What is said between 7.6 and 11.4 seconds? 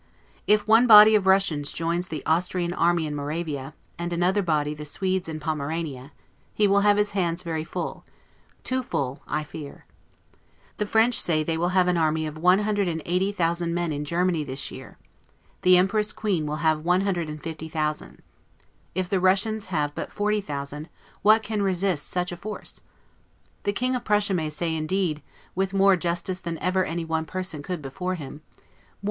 full, too full, I fear. The French